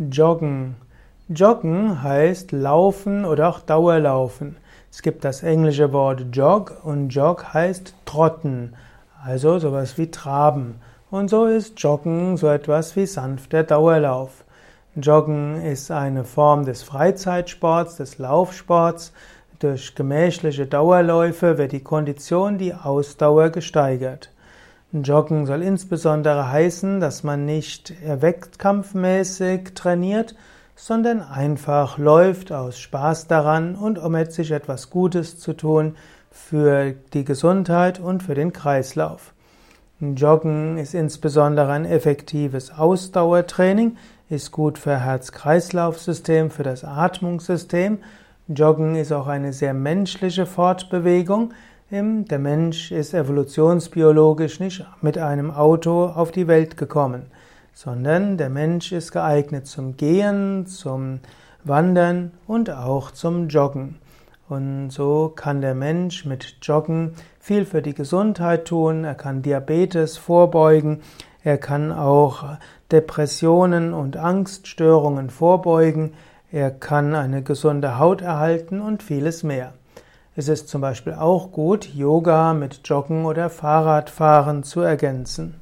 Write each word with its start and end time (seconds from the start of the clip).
Joggen. 0.00 0.76
Joggen 1.28 2.04
heißt 2.04 2.52
laufen 2.52 3.24
oder 3.24 3.48
auch 3.48 3.58
Dauerlaufen. 3.58 4.56
Es 4.92 5.02
gibt 5.02 5.24
das 5.24 5.42
englische 5.42 5.92
Wort 5.92 6.26
jog 6.30 6.84
und 6.84 7.08
jog 7.08 7.52
heißt 7.52 7.94
trotten, 8.04 8.76
also 9.24 9.58
sowas 9.58 9.98
wie 9.98 10.08
traben. 10.08 10.76
Und 11.10 11.30
so 11.30 11.46
ist 11.46 11.80
Joggen 11.82 12.36
so 12.36 12.46
etwas 12.46 12.94
wie 12.94 13.06
sanfter 13.06 13.64
Dauerlauf. 13.64 14.44
Joggen 14.94 15.60
ist 15.64 15.90
eine 15.90 16.22
Form 16.22 16.64
des 16.64 16.84
Freizeitsports, 16.84 17.96
des 17.96 18.18
Laufsports. 18.18 19.12
Durch 19.58 19.96
gemächliche 19.96 20.68
Dauerläufe 20.68 21.58
wird 21.58 21.72
die 21.72 21.82
Kondition, 21.82 22.56
die 22.56 22.72
Ausdauer 22.72 23.50
gesteigert. 23.50 24.30
Joggen 24.92 25.44
soll 25.44 25.62
insbesondere 25.62 26.50
heißen, 26.50 26.98
dass 26.98 27.22
man 27.22 27.44
nicht 27.44 27.92
wettkampfmäßig 28.02 29.74
trainiert, 29.74 30.34
sondern 30.76 31.20
einfach 31.20 31.98
läuft 31.98 32.52
aus 32.52 32.78
Spaß 32.78 33.26
daran 33.26 33.74
und 33.74 33.98
um 33.98 34.14
sich 34.26 34.50
etwas 34.50 34.88
Gutes 34.88 35.38
zu 35.38 35.52
tun 35.52 35.96
für 36.30 36.94
die 37.12 37.24
Gesundheit 37.24 38.00
und 38.00 38.22
für 38.22 38.34
den 38.34 38.54
Kreislauf. 38.54 39.34
Joggen 40.00 40.78
ist 40.78 40.94
insbesondere 40.94 41.72
ein 41.72 41.84
effektives 41.84 42.70
Ausdauertraining, 42.70 43.96
ist 44.30 44.52
gut 44.52 44.78
für 44.78 45.00
Herz-Kreislauf-System, 45.00 46.50
für 46.50 46.62
das 46.62 46.84
Atmungssystem. 46.84 47.98
Joggen 48.46 48.94
ist 48.94 49.12
auch 49.12 49.26
eine 49.26 49.52
sehr 49.52 49.74
menschliche 49.74 50.46
Fortbewegung, 50.46 51.52
der 51.90 52.38
Mensch 52.38 52.92
ist 52.92 53.14
evolutionsbiologisch 53.14 54.60
nicht 54.60 54.84
mit 55.00 55.16
einem 55.16 55.50
Auto 55.50 56.04
auf 56.04 56.30
die 56.30 56.46
Welt 56.46 56.76
gekommen, 56.76 57.22
sondern 57.72 58.36
der 58.36 58.50
Mensch 58.50 58.92
ist 58.92 59.10
geeignet 59.10 59.66
zum 59.66 59.96
Gehen, 59.96 60.66
zum 60.66 61.20
Wandern 61.64 62.32
und 62.46 62.68
auch 62.68 63.10
zum 63.10 63.48
Joggen. 63.48 63.96
Und 64.50 64.90
so 64.90 65.32
kann 65.34 65.62
der 65.62 65.74
Mensch 65.74 66.26
mit 66.26 66.58
Joggen 66.60 67.14
viel 67.40 67.64
für 67.64 67.80
die 67.80 67.94
Gesundheit 67.94 68.66
tun, 68.66 69.04
er 69.04 69.14
kann 69.14 69.40
Diabetes 69.40 70.18
vorbeugen, 70.18 71.00
er 71.42 71.56
kann 71.56 71.90
auch 71.90 72.58
Depressionen 72.92 73.94
und 73.94 74.18
Angststörungen 74.18 75.30
vorbeugen, 75.30 76.12
er 76.52 76.70
kann 76.70 77.14
eine 77.14 77.42
gesunde 77.42 77.98
Haut 77.98 78.20
erhalten 78.20 78.82
und 78.82 79.02
vieles 79.02 79.42
mehr. 79.42 79.72
Es 80.38 80.46
ist 80.46 80.68
zum 80.68 80.80
Beispiel 80.82 81.14
auch 81.14 81.50
gut, 81.50 81.92
Yoga 81.92 82.54
mit 82.54 82.82
Joggen 82.84 83.24
oder 83.24 83.50
Fahrradfahren 83.50 84.62
zu 84.62 84.80
ergänzen. 84.80 85.56